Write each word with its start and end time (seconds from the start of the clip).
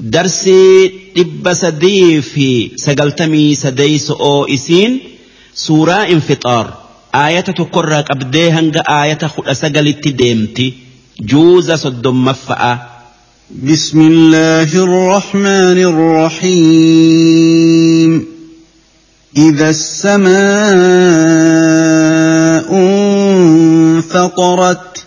darsii 0.00 1.12
dhibba 1.16 1.54
sadii 1.54 2.22
fi 2.32 2.48
sagaltamii 2.84 3.56
sadeeyso 3.62 4.14
oo 4.30 4.42
isiin 4.56 4.92
suuraa 5.64 6.04
infixaar 6.14 6.66
aayata 7.22 7.52
tokkorraa 7.60 8.02
qabdee 8.10 8.48
hanga 8.58 8.80
aayata 8.98 9.26
kudha 9.34 9.54
sagalitti 9.62 10.10
deemti 10.20 10.66
juuza 11.30 11.74
soddommaffa'a. 11.84 12.72
بسم 13.48 13.98
الله 14.12 14.70
الرحمن 14.86 15.78
الرحيم 16.48 18.12
إذا 19.36 19.68
السماء 19.70 20.28
انفطرت 23.98 25.06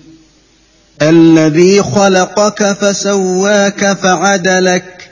الذي 1.01 1.83
خلقك 1.83 2.73
فسواك 2.73 3.93
فعدلك 3.93 5.09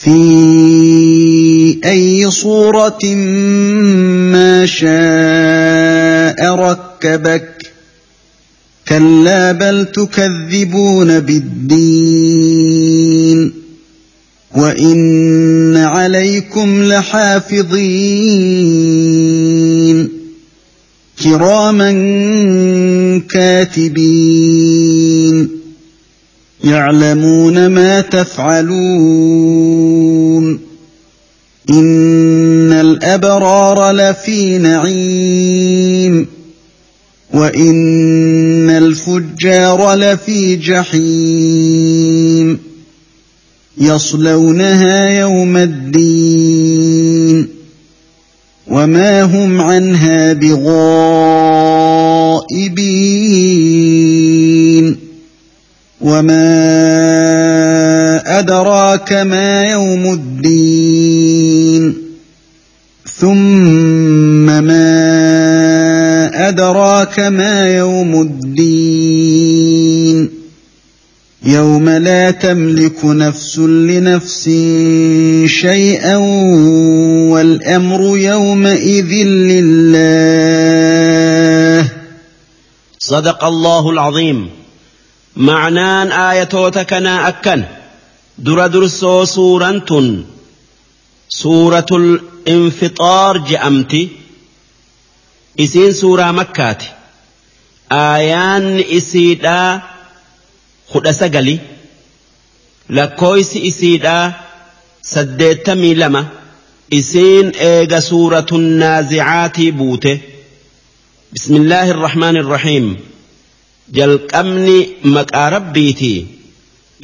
في 0.00 1.80
أي 1.84 2.30
صورة 2.30 3.04
ما 4.32 4.66
شاء 4.66 6.54
ركبك. 6.54 7.72
كلا 8.88 9.52
بل 9.52 9.84
تكذبون 9.84 11.20
بالدين. 11.20 12.66
وإن 14.56 15.76
عليكم 15.76 16.82
لحافظين. 16.82 17.76
كراما 21.26 21.90
كاتبين 23.30 24.68
يعلمون 26.64 27.66
ما 27.66 28.00
تفعلون 28.00 28.76
ان 31.70 32.72
الابرار 32.72 33.92
لفي 33.92 34.58
نعيم 34.58 36.26
وان 37.34 38.70
الفجار 38.70 39.94
لفي 39.94 40.56
جحيم 40.56 42.58
يصلونها 43.78 45.20
يوم 45.20 45.56
الدين 45.56 46.95
وما 48.68 49.22
هم 49.22 49.60
عنها 49.60 50.32
بغائبين 50.32 50.76
وما 56.00 56.56
ادراك 58.38 59.12
ما 59.12 59.64
يوم 59.70 60.12
الدين 60.12 61.94
ثم 63.18 64.46
ما 64.46 64.88
ادراك 66.48 67.20
ما 67.20 67.76
يوم 67.76 68.20
الدين 68.22 68.95
يوم 71.46 71.88
لا 71.88 72.30
تملك 72.30 73.04
نفس 73.04 73.58
لنفس 73.58 74.44
شيئا 75.46 76.16
والأمر 77.30 78.18
يومئذ 78.18 79.12
لله. 79.50 80.22
صدق 82.98 83.44
الله 83.44 83.90
العظيم. 83.90 84.50
معنان 85.36 86.12
آيتوتك 86.12 86.86
كنا 86.90 87.28
أكن. 87.28 87.64
در 88.38 88.66
درسو 88.66 89.24
سورة 89.24 90.24
سورة 91.28 91.86
الانفطار 91.92 93.38
جأمتي. 93.38 94.08
إسين 95.60 95.92
سورة 95.92 96.30
مكات 96.30 96.82
آيان 97.92 98.84
إسيدا 98.96 99.95
خد 100.88 101.10
سقلي 101.10 101.58
لكويس 102.90 103.56
إسيدا 103.56 104.32
سديتمي 105.02 105.94
لما 105.94 106.26
إسين 106.92 107.48
إيغا 107.50 108.00
سورة 108.00 108.46
النازعات 108.52 109.60
بوته 109.60 110.18
بسم 111.32 111.56
الله 111.56 111.90
الرحمن 111.90 112.36
الرحيم 112.36 112.96
jalqabni 113.94 114.78
maqaa 115.14 115.50
rabbiiti 115.56 116.26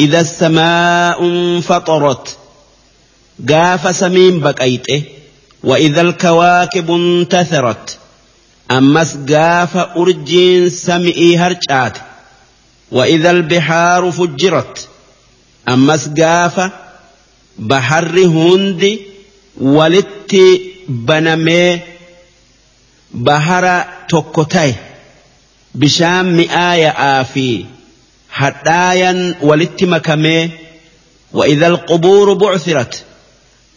idha 0.05 0.25
samaa'un 0.25 1.63
faxarat 1.69 2.25
gaafa 3.51 3.93
samiin 4.03 4.41
baqayxe 4.47 4.97
wa 5.69 5.79
idha 5.87 6.01
alkawaakibu 6.07 6.95
intatharat 7.03 7.99
ammas 8.79 9.11
gaafa 9.33 9.83
urjiin 10.03 10.71
sami'ii 10.71 11.37
وإذا 12.93 13.31
البحار 13.31 14.11
فجرت 14.11 14.89
أما 15.69 15.97
سقافة 15.97 16.71
بحر 17.59 18.19
هندي 18.19 19.01
ولت 19.61 20.37
بنمي 20.89 21.81
بحر 23.15 23.85
توكوتاي. 24.09 24.75
بشام 25.75 26.37
مئاية 26.37 26.89
آفي 26.89 27.65
حتايا 28.31 29.35
ولت 29.41 29.85
مكمي. 29.85 30.51
وإذا 31.33 31.67
القبور 31.67 32.33
بعثرت 32.33 33.05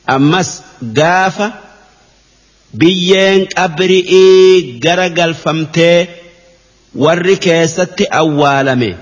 أمس 0.10 0.62
قافة 0.98 1.54
بيين 2.74 3.48
أبرئي 3.58 4.80
قرق 4.84 5.24
الفمتي 5.24 6.08
ورّي 6.96 7.40
أوالمي. 8.02 8.96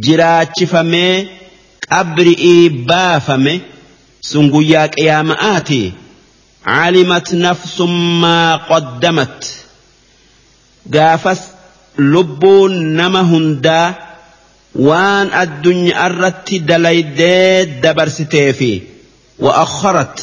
Jiraachifamee 0.00 1.14
qabri'ii 1.88 2.68
baafame 2.88 3.54
sun 4.30 4.46
guyyaa 4.54 4.88
qiyaama'aati. 4.96 5.82
Calimat 6.66 7.26
nafsummaa 7.44 8.58
qaddamat. 8.70 9.38
Gaafas 10.94 11.40
lubbuun 12.12 12.72
nama 12.98 13.22
hundaa 13.30 13.88
waan 14.88 15.28
addunyaa 15.42 16.06
irratti 16.10 16.56
dalaydee 16.68 17.66
dabarsitee 17.82 18.52
fi 18.58 18.70
wa'akharat 19.44 20.16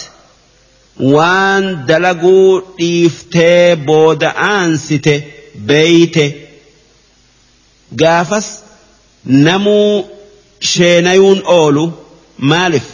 waan 1.13 1.63
dalaguu 1.87 2.49
dhiiftee 2.79 3.75
booda 3.87 4.29
aansite 4.49 5.15
beeyte. 5.69 6.25
Gaafas 8.01 8.47
namuu 9.25 10.05
sheenayuun 10.71 11.41
oolu 11.45 11.83
maaliif? 12.37 12.87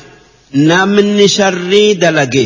Namni 0.70 1.28
sharrii 1.38 1.96
dalage 2.02 2.46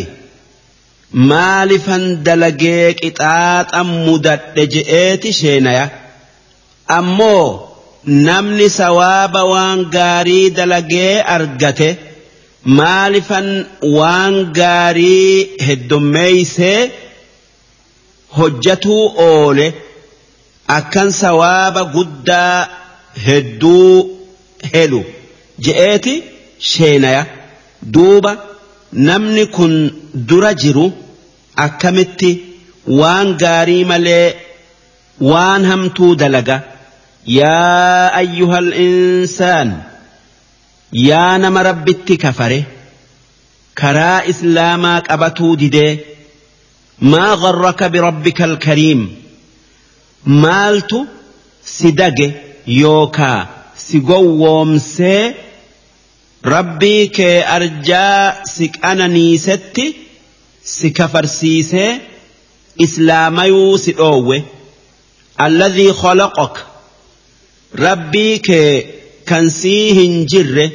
maalifan 1.31 2.03
dalagee 2.25 2.93
qixaaxa 3.01 3.81
mudadhe 4.05 4.63
je'eeti 4.73 5.29
sheenaya? 5.41 5.85
Ammoo 6.97 7.45
namni 8.27 8.67
sawaaba 8.79 9.41
waan 9.53 9.79
gaarii 9.95 10.49
dalagee 10.57 11.13
argate 11.35 11.89
maalifan 12.79 13.47
waan 13.97 14.35
gaarii 14.59 15.49
heddummeeysee 15.67 16.91
hojjatuu 18.37 19.03
oole? 19.29 19.67
Akkan 20.77 21.09
sawaaba 21.11 21.83
guddaa 21.95 22.67
hedduu 23.25 24.19
helu 24.73 25.01
je'eeti 25.65 26.15
sheenaya. 26.71 27.23
Duuba 27.93 28.31
namni 29.07 29.45
kun 29.55 29.73
dura 30.29 30.51
jiru 30.63 30.85
akkamitti 31.65 32.31
waan 32.99 33.27
gaarii 33.43 33.83
malee 33.91 34.35
waan 35.31 35.65
hamtuu 35.71 36.15
dalaga? 36.21 36.57
Yaa 37.39 38.11
ayyuhal 38.21 38.69
insaan 38.85 39.69
yaa 41.07 41.37
nama 41.43 41.63
rabbitti 41.69 42.15
kafare 42.23 42.59
karaa 43.81 44.23
islaamaa 44.31 45.01
qabatuu 45.09 45.51
didee 45.61 45.91
maa 47.11 47.35
gharraka 47.43 47.85
birabbika 47.93 48.43
alkariim 48.49 49.01
maaltu 50.43 50.99
si 51.75 51.91
dage 51.99 52.27
yookaa 52.65 53.47
si 53.85 53.99
gowwoomsee 53.99 55.35
rabbii 56.53 57.07
kee 57.17 57.43
arjaa 57.55 58.35
si 58.53 58.69
qananiisetti 58.69 59.85
si 60.73 60.91
kafarsiisee 60.91 61.91
islaamayuu 62.85 63.77
si 63.77 63.91
dhoowwe. 63.99 64.43
Alladhii 65.37 65.93
khalaqak 66.01 66.55
rabbii 67.85 68.39
kee 68.47 68.71
kan 69.25 69.49
sii 69.49 69.93
hin 69.99 70.15
jirre 70.31 70.65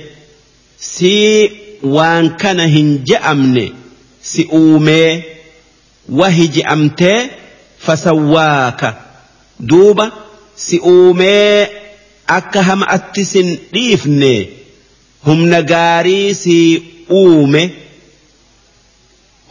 sii 0.78 1.50
waan 1.96 2.36
kana 2.42 2.66
hin 2.74 2.90
je'amne 3.08 3.64
si 4.30 4.48
uumee 4.60 5.24
wahi 6.08 6.48
je'amtee 6.56 7.18
fasawwaaka. 7.86 8.94
Duuba 9.68 10.06
si 10.64 10.76
uumee 10.92 11.68
akka 12.36 12.60
hama'atti 12.68 13.22
sin 13.32 13.48
dhiifne 13.74 14.32
humna 15.26 15.58
gaarii 15.72 16.34
si 16.42 16.56
uume 17.20 17.62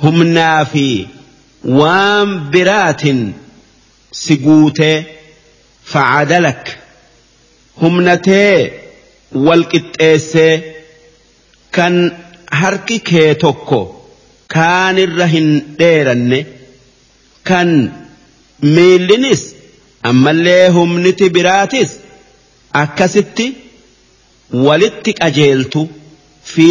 humnaa 0.04 0.66
fi 0.74 0.86
waan 1.80 2.30
biraatin 2.52 3.22
si 4.22 4.34
guutee 4.46 4.96
facadalak 5.92 6.64
humnatee 7.82 8.58
wal 9.46 9.64
qixxeessee 9.72 10.54
kan 11.76 11.96
harki 12.62 12.98
kee 13.10 13.32
tokko 13.44 13.80
kaanirra 14.56 15.28
hin 15.36 15.50
dheeranne 15.80 16.40
kan 17.50 17.70
miillinis 18.76 19.44
ammallee 20.10 20.68
humniti 20.78 21.30
biraatis 21.36 21.92
akkasitti 22.82 23.46
walitti 24.66 25.12
qajeeltu 25.22 25.82
fi 26.54 26.70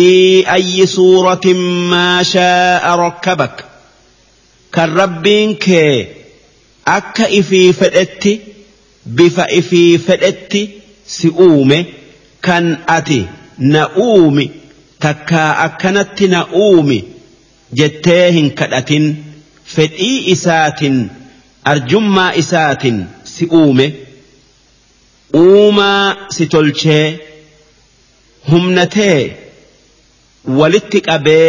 ayyi 0.56 0.86
suuratin 0.96 1.60
maa 1.92 2.19
shaa'a 2.32 2.92
rakkabak 3.04 3.56
kan 4.75 4.90
rabbiin 5.00 5.50
kee 5.64 5.94
akka 6.96 7.26
ifii 7.40 7.72
fedhetti 7.81 8.32
bifa 9.16 9.44
ifii 9.60 9.98
fedhetti 10.06 10.62
si 11.16 11.28
uume 11.46 11.78
kan 12.46 12.66
ati 12.96 13.20
na 13.72 13.82
uumi 14.06 14.46
takkaa 15.04 15.50
akkanatti 15.66 16.26
na 16.34 16.40
uumi 16.66 16.98
jettee 17.81 18.25
hin 18.36 18.48
kadhatin 18.60 19.06
fedhii 19.75 20.19
isaatin 20.34 20.96
arjummaa 21.72 22.31
isaatin 22.42 22.98
si 23.34 23.44
uume 23.60 23.86
uumaa 25.42 26.16
si 26.36 26.46
tolchee 26.54 27.06
humnatee 28.50 29.20
walitti 30.58 31.00
qabee 31.08 31.48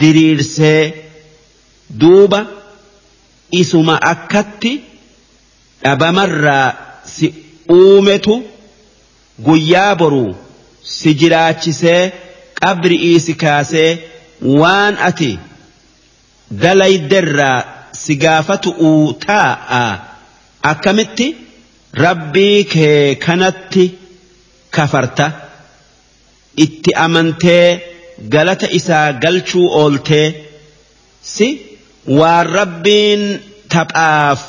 diriirsee 0.00 0.82
duuba 2.00 2.40
isuma 3.60 3.94
akkatti 4.12 4.72
dhabamarraa 5.82 6.68
si 7.14 7.26
uumetu 7.78 8.34
guyyaa 9.46 9.94
boruu 10.00 10.34
si 10.94 11.14
jiraachisee 11.20 12.02
qabri'ii 12.60 13.20
si 13.26 13.34
kaasee 13.42 13.90
waan 14.60 14.94
ati 15.08 15.30
dalayderraa 16.62 17.58
si 18.02 18.16
gaafatu 18.24 18.70
uu 18.90 19.12
taa'a 19.26 19.82
akkamitti? 20.72 21.26
Rabbii 22.04 22.64
kee 22.72 23.14
kanatti 23.24 23.84
kafarta. 24.76 25.26
Itti 26.64 26.90
amantee 27.06 27.66
galata 28.34 28.66
isaa 28.78 29.12
galchuu 29.22 29.66
ooltee. 29.80 30.26
Si? 31.34 31.48
Waan 32.18 32.46
rabbiin 32.58 33.22
taphaaf 33.72 34.40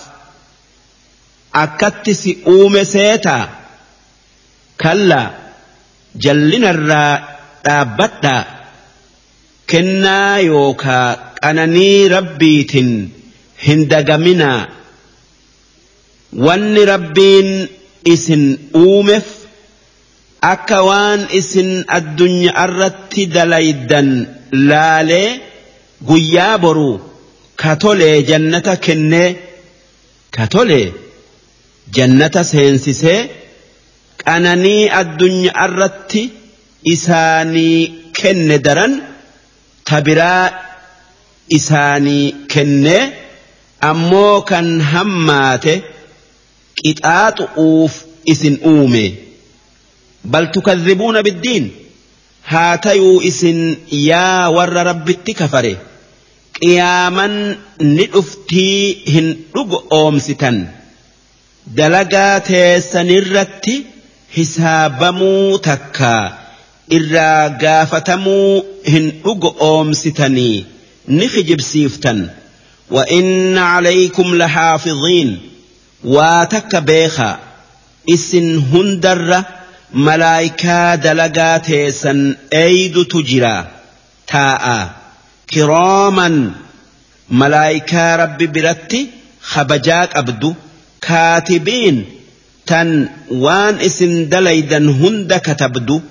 akkatti 1.64 2.14
si 2.22 2.32
uume 2.54 2.84
seetaa 2.94 3.44
kallaa 4.84 5.28
jallinarraa 6.24 7.14
dhaabbadhaa 7.66 8.42
kennaa 9.72 10.38
yookaa 10.52 11.08
qananii 11.42 12.08
rabbiitin 12.16 12.90
hin 13.66 13.82
dagaminaa 13.94 14.60
wanni 16.34 16.86
rabbiin 16.86 17.50
isin 18.14 18.44
uumeef 18.84 19.28
akka 20.54 20.78
waan 20.90 21.22
isin 21.40 21.70
addunyaa 21.98 22.64
irratti 22.68 23.24
dalaydan 23.36 24.10
laalee 24.70 25.30
guyyaa 26.10 26.56
boruu 26.64 26.96
katolee 27.64 28.18
jannata 28.30 28.76
kennee 28.86 29.30
katolee 30.38 30.88
jannata 31.98 32.44
seensisee 32.52 33.20
qananii 34.24 34.90
addunyaa 35.02 35.66
irratti 35.68 36.22
isaanii 36.96 37.78
kenne 38.22 38.58
daran 38.66 38.94
tabiraa 39.90 40.46
isaanii 41.58 42.26
kennee 42.54 43.04
ammoo 43.92 44.42
kan 44.50 44.68
hammaate 44.92 45.74
قطاط 46.86 47.42
اوف 47.58 47.92
اسن 48.30 48.58
اومي. 48.64 49.14
بل 50.26 50.52
تكذبون 50.52 51.22
بالدين. 51.22 51.72
هاتيو 52.48 53.22
اسن 53.22 53.78
يا 53.92 54.48
ور 54.48 54.74
رب 54.74 55.10
التكفري 55.10 55.78
قياما 56.62 57.58
ندفتي 57.82 58.98
هن 59.08 59.38
رب 59.56 59.74
اوم 59.92 60.20
ستن 60.20 60.68
دلقا 61.68 62.38
تيسن 62.38 63.10
الرت 63.10 63.66
حساب 64.38 65.04
موتك 65.04 66.02
إرا 66.94 67.48
قافتمو 67.48 68.66
هن 68.88 69.14
رب 69.26 69.46
اوم 69.46 69.94
ستني 69.94 70.66
نخجب 71.08 71.62
سيفتن. 71.62 72.30
وإن 72.92 73.58
عليكم 73.58 74.36
لحافظين. 74.36 75.38
واتك 76.04 76.76
بيخا 76.76 77.40
إسن 78.14 78.58
هندر 78.58 79.44
ملايكا 79.94 80.96
دلقات 80.96 81.90
سن 81.90 82.36
أيد 82.54 83.06
تجرا 83.06 83.68
تاء 84.28 84.92
كراما 85.54 86.52
ملايكا 87.30 88.16
رب 88.16 88.38
برتي 88.38 89.08
خبجاك 89.42 90.16
أبدو 90.16 90.54
كاتبين 91.02 92.06
تن 92.66 93.10
وان 93.32 93.76
إسن 93.76 94.30
دليدا 94.30 94.78
هند 94.78 95.34
كتبدو 95.34 96.02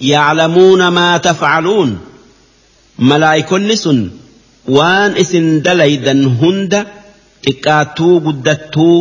يعلمون 0.00 0.88
ما 0.88 1.18
تفعلون 1.18 1.98
ملايكون 2.98 3.76
سن 3.76 4.10
waan 4.68 5.16
isin 5.16 5.64
dalaydan 5.64 6.28
hunda 6.40 6.84
xiqqaattuu 7.44 8.14
guddattuu 8.26 8.96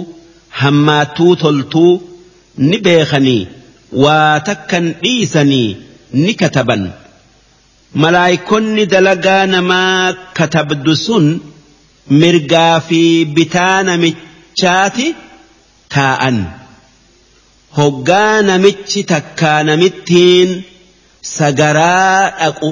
hammaattuu 0.61 1.33
toltuu 1.43 1.93
ni 2.69 2.77
beekanii 2.85 3.43
waa 4.03 4.39
takkan 4.47 4.85
dhiisanii 5.03 5.69
ni 6.23 6.33
kataban. 6.41 6.83
Malaayikonni 8.03 8.83
dalagaa 8.93 9.43
namaa 9.53 10.13
katabdu 10.37 10.93
sun 11.05 11.25
mirgaa 12.21 12.75
fi 12.87 13.01
bitaa 13.35 13.77
namichaati 13.89 15.07
taa'an. 15.95 16.37
Hoggaa 17.77 18.35
namichi 18.49 19.01
takkaa 19.13 19.59
namittiin 19.69 20.49
sagaraa 21.35 22.21
dhaqu 22.39 22.69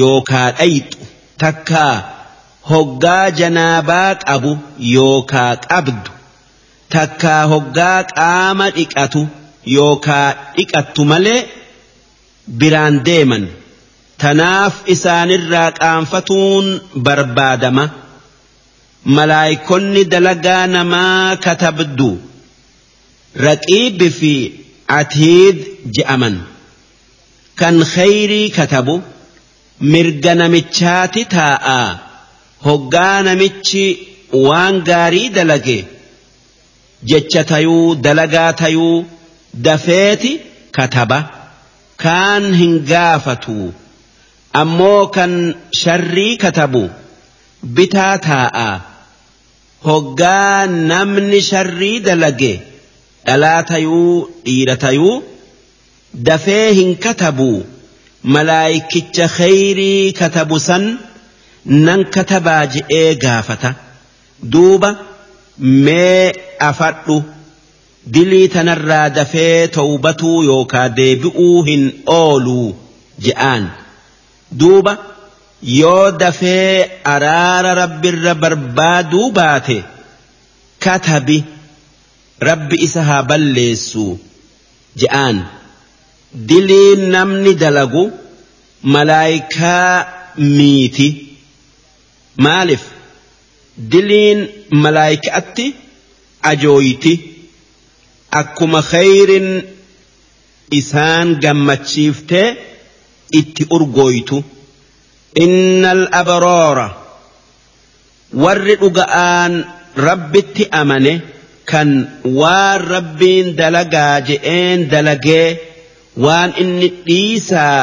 yookaa 0.00 0.48
dhayxu 0.58 0.98
takkaa 1.42 1.94
hoggaa 2.70 3.26
janaabaa 3.40 4.10
qabu 4.26 4.52
yookaa 4.94 5.52
qabdu 5.70 6.10
takkaa 6.94 7.42
hoggaa 7.52 7.98
qaama 8.16 8.66
dhiqatu 8.76 9.22
yookaa 9.76 10.28
dhiqattu 10.56 11.02
malee 11.12 11.40
biraan 12.60 12.96
deeman. 13.08 13.44
Tanaaf 14.22 14.74
isaanirraa 14.94 15.70
qaanfatuun 15.80 16.66
barbaadama. 17.06 17.84
Malaayikonni 19.16 20.02
dalagaa 20.12 20.64
namaa 20.74 21.36
katabdu. 21.46 22.10
Raqiibbi 23.46 24.08
fi 24.18 24.32
atiid 24.98 25.56
je'aman. 25.96 26.36
Kan 27.60 27.76
khayrii 27.94 28.48
katabu 28.58 28.94
mirga 29.92 30.32
namichaati 30.40 31.22
taa'a 31.34 31.80
hoggaa 32.66 33.22
namichi 33.28 33.84
waan 34.46 34.76
gaarii 34.88 35.28
dalage 35.36 35.78
jecha 37.12 37.42
tayuu 37.52 37.94
dalagaa 38.06 38.52
tayuu 38.62 38.96
dafeeti 39.66 40.32
kataba 40.78 41.18
kaan 42.04 42.44
hin 42.60 42.74
gaafatu 42.92 43.56
ammoo 44.62 45.00
kan 45.16 45.32
sharrii 45.80 46.36
katabu 46.44 46.82
bitaa 47.78 48.14
taa'a 48.28 48.68
hoggaa 49.88 50.66
namni 50.92 51.40
sharrii 51.50 51.98
dalage 52.08 52.52
dhalaa 53.26 53.60
tayuu 53.72 54.14
dhiira 54.46 54.76
tayuu 54.84 55.16
dafee 56.28 56.66
hin 56.78 56.90
katabu 57.06 57.50
malaayikicha 58.36 59.26
khayrii 59.36 60.12
katabu 60.20 60.56
san 60.68 60.84
nan 61.64 62.04
katabaa 62.14 62.66
je'ee 62.66 63.14
gaafata. 63.24 63.74
Duuba 64.52 64.90
mee 65.58 66.32
afadhu. 66.70 67.22
Dilii 68.14 68.48
tanarraa 68.48 69.10
dafee 69.10 69.68
tawbatuu 69.68 70.42
yookaa 70.42 70.88
deebi'uu 70.88 71.62
hin 71.68 71.84
ooluu 72.06 72.74
je'aan. 73.26 73.70
Duuba 74.60 74.96
yoo 75.62 76.10
dafee 76.10 76.90
araara 77.14 77.74
rabbirra 77.82 78.34
barbaaduu 78.34 79.30
baate 79.38 79.76
katabi 80.84 81.44
rabbi 82.50 82.76
isa 82.86 83.02
haa 83.04 83.22
balleessu 83.22 84.06
je'aan. 85.02 85.44
Dilii 86.48 86.96
namni 87.14 87.54
dalagu 87.54 88.10
malaayikaa 88.82 90.06
miiti 90.38 91.08
maaliif 92.36 92.82
diliin 93.92 94.40
malaayikaatti 94.82 95.66
ajooyti. 96.50 97.14
Akkuma 98.40 98.82
khayrin 98.82 99.48
isaan 100.78 101.28
gammachiiftee 101.42 102.48
itti 103.38 103.66
urgooytu. 103.70 104.44
Innal 105.44 106.02
abroora 106.20 106.88
warri 108.42 108.74
dhuga'aan 108.82 109.52
rabbitti 110.06 110.64
amane 110.80 111.14
kan 111.70 111.90
waan 112.40 112.80
rabbiin 112.92 113.56
dalagaa 113.58 114.20
je'een 114.28 114.80
dalagee 114.90 115.48
waan 116.24 116.50
inni 116.62 116.88
dhiisaa 117.06 117.78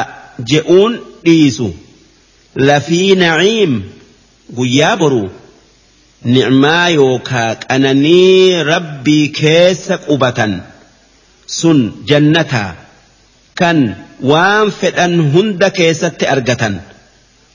je'uun 0.50 0.92
dhiisu. 1.24 1.68
Lafii 2.68 3.14
naciim 3.22 3.72
guyyaa 4.56 4.96
boruu 4.96 5.28
ni'maa 6.34 6.88
yookaa 6.88 7.54
qananii 7.54 8.62
rabbii 8.72 9.28
keessa 9.40 9.98
qubatan 10.08 10.52
sun 11.58 11.78
jannataa 12.10 12.70
kan 13.60 13.78
waan 14.30 14.70
fedhan 14.80 15.14
hunda 15.34 15.70
keessatti 15.80 16.26
argatan 16.36 16.80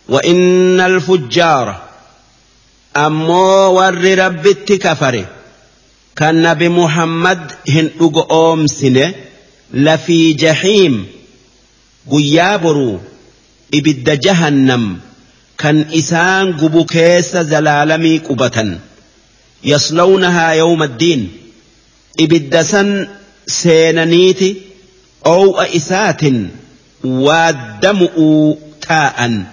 وإن 0.09 0.79
الفجار 0.79 1.81
أمو 2.97 3.79
ور 3.79 4.17
ربت 4.19 4.71
كفر 4.71 5.25
كان 6.15 6.41
نبي 6.41 6.69
محمد 6.69 7.51
هن 7.69 7.89
أم 8.31 8.67
سنة 8.67 9.13
لفي 9.73 10.33
جحيم 10.33 11.05
قيابرو 12.11 12.99
إبد 13.73 14.19
جهنم 14.19 14.99
كان 15.63 15.85
إسان 15.93 16.53
قبوكيس 16.53 17.37
زلالمي 17.37 18.17
قبة 18.17 18.77
يصلونها 19.63 20.51
يوم 20.51 20.83
الدين 20.83 21.31
إبدسا 22.19 23.07
سينانيت 23.47 24.57
أو 25.25 25.61
أئسات 25.61 26.21
ودمء 27.03 28.17
تاء 28.81 29.43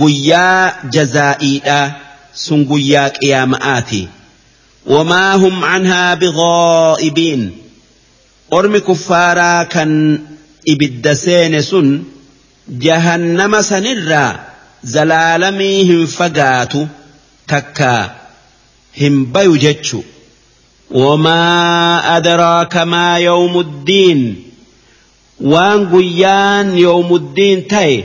قيا 0.00 0.74
جزائيدا 0.90 1.92
سنقيا 2.34 3.08
قيامآتي 3.08 4.08
وما 4.86 5.34
هم 5.34 5.64
عنها 5.64 6.14
بغائبين 6.14 7.52
أرمي 8.52 8.80
كفارا 8.80 9.62
كان 9.62 10.20
إبدسين 10.68 11.62
سن 11.62 12.02
جهنم 12.68 13.62
سنرا 13.62 14.53
zalaalamii 14.84 15.84
hin 15.84 16.06
fagaatu 16.06 16.88
takka 17.46 18.14
hin 18.92 19.26
bayu 19.26 19.56
jechu. 19.56 20.04
Wamaa 20.90 22.02
adraaka 22.16 22.86
maa 22.86 23.18
yawmuddiin? 23.18 24.20
Waan 25.52 25.86
guyyaan 25.94 26.78
yawmuddiin 26.78 27.64
ta'e 27.68 27.96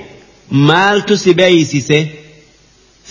maaltu 0.49 1.17
si 1.17 1.33
beeysise? 1.33 2.19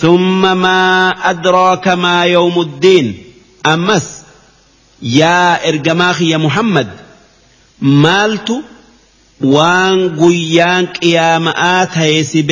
ثم 0.00 0.56
maa 0.56 1.14
أدراك 1.30 1.88
maa 1.88 2.24
يوم 2.24 2.66
ammas 3.64 4.02
yaa 5.02 5.58
يا 5.58 5.68
إرجماخي 5.68 6.36
muhammad 6.38 6.86
maaltu 7.80 8.62
waan 9.42 10.08
guyyaan 10.08 10.86
قيانك 10.86 11.04
يا 11.04 11.38
si 11.38 11.98
هيسي 11.98 12.42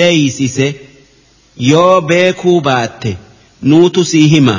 yoo 1.72 2.02
beekuu 2.02 2.62
baatte 2.62 3.18
nuutu 3.62 4.06
sii 4.06 4.28
hima 4.28 4.58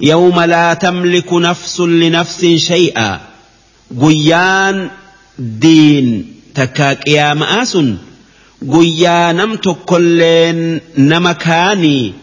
يوم 0.00 0.40
لا 0.40 0.74
تملك 0.74 1.32
نفس 1.32 1.80
لنفس 1.80 2.44
شيئا 2.44 3.20
guyyaan 4.02 4.76
diin 5.62 6.08
takkaa 6.56 6.94
qiyaamaa 7.04 7.64
sun 7.72 7.88
guyyaa 8.72 9.32
nam 9.38 9.50
tokkolleen 9.66 10.80
nama 10.96 11.34
kaanii 11.34 12.14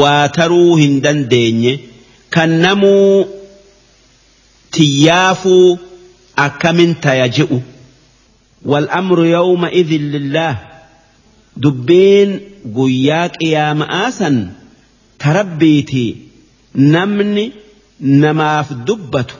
waa 0.00 0.28
taruu 0.38 0.76
hin 0.82 0.94
dandeenye 1.04 1.72
kan 2.34 2.50
namuu 2.64 3.28
tiyyaafuu 4.70 5.78
akkamin 6.36 6.94
taya 6.94 7.28
je'u 7.28 7.60
والأمر 8.66 9.24
يومئذ 9.24 9.90
لله 10.14 10.56
dubbeen 11.63 12.29
guyyaa 12.77 13.27
qiyyaama'aa 13.37 14.09
san 14.19 14.37
tarabbiiti 15.23 16.05
namni 16.95 17.45
namaaf 18.23 18.67
dubbatu 18.87 19.35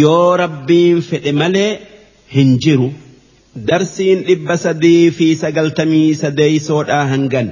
yoo 0.00 0.36
rabbiin 0.42 0.98
fedhe 1.08 1.32
malee 1.42 1.70
hin 2.34 2.50
jiru 2.64 2.88
darsiin 3.70 4.18
dhibba 4.28 4.56
sadii 4.64 5.10
fi 5.18 5.26
sagaltamii 5.42 6.14
sadeeysoodhaa 6.22 7.04
hangan. 7.12 7.48